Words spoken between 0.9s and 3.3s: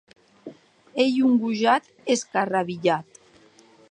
Ei un gojat escarrabilhat.